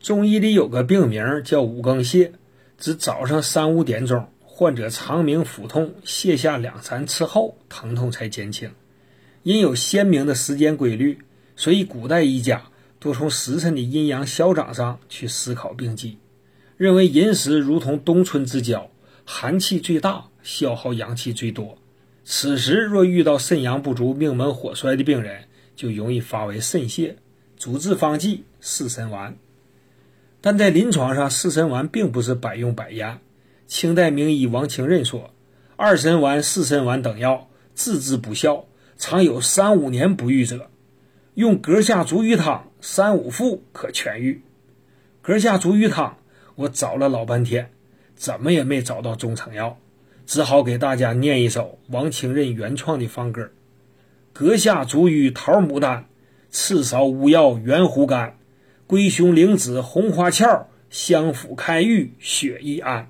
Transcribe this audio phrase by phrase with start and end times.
[0.00, 2.30] 中医里有个病名叫五更泻，
[2.78, 8.70] 指早上三五点钟，患者肠鸣腹痛，泻下两三次后，疼痛才减轻。
[9.42, 11.18] 因有鲜明的时间规律，
[11.54, 12.62] 所以古代医家
[12.98, 16.16] 多从时辰的阴阳消长上去思考病机，
[16.78, 18.90] 认为寅时如同冬春之交，
[19.26, 21.76] 寒气最大，消耗阳气最多。
[22.24, 25.44] 此时若遇到肾阳不足、命门火衰的病人，
[25.76, 27.16] 就容易发为肾泄。
[27.58, 29.36] 主治方剂四神丸。
[30.40, 33.18] 但在临床上，四神丸并不是百用百验。
[33.66, 35.30] 清代名医王清任说
[35.76, 38.64] ：“二神丸、四神丸等药治之不效，
[38.96, 40.70] 常有三五年不愈者。
[41.34, 44.42] 用阁下逐瘀汤三五副可痊愈。”
[45.22, 46.16] 阁下逐瘀汤，
[46.54, 47.70] 我找了老半天，
[48.16, 49.78] 怎么也没找到中成药，
[50.26, 53.50] 只好给大家念一首王清任原创的方歌
[54.32, 56.06] ：“阁下逐瘀桃牡丹，
[56.50, 58.38] 赤芍乌药圆胡干。”
[58.90, 63.08] 龟雄灵子红花俏，相府开玉雪一安。